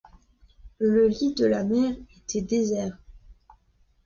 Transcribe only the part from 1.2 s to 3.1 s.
de la mer était désert.